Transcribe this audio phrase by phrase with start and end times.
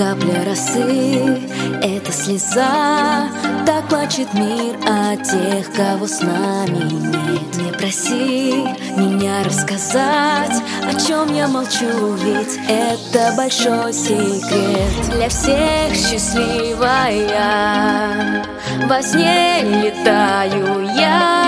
[0.00, 1.38] Капля росы—
[1.82, 3.28] это слеза
[3.66, 7.56] Так плачет мир от тех, кого с нами нет.
[7.56, 8.64] Не проси
[8.96, 15.10] меня рассказать, о чем я молчу Ведь это большой секрет.
[15.12, 17.26] Для всех счастливая
[18.86, 21.39] Во сне летаю я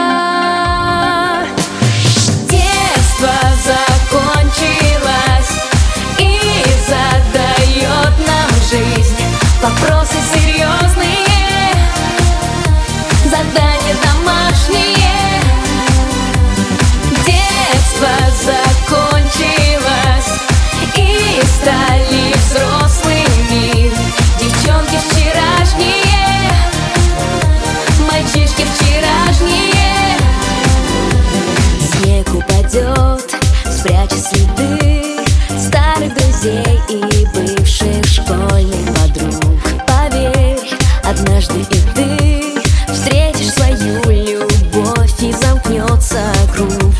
[36.43, 39.41] друзей и бывших школьных подруг.
[39.87, 40.59] Поверь,
[41.05, 42.43] однажды и ты
[42.93, 46.92] Встретишь свою любовь и замкнется круг